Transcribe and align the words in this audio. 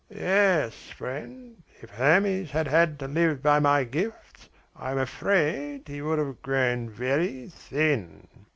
"Yes, 0.09 0.89
friend, 0.89 1.61
if 1.79 1.91
Hermes 1.91 2.49
had 2.49 2.67
had 2.67 2.97
to 3.01 3.07
live 3.07 3.43
by 3.43 3.59
my 3.59 3.83
gifts, 3.83 4.49
I 4.75 4.89
am 4.89 4.97
afraid 4.97 5.87
he 5.87 6.01
would 6.01 6.17
have 6.17 6.41
grown 6.41 6.89
very 6.89 7.49
thin." 7.49 8.27